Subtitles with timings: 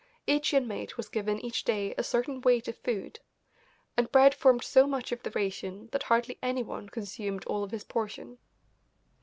[0.25, 3.19] Each inmate was given each day a certain weight of food,
[3.95, 7.83] and bread formed so much of the ration that hardly anyone consumed all of his
[7.83, 8.39] portion.